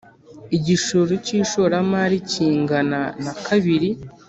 [0.57, 3.89] igishoro cy ishoramari kingana na kabiri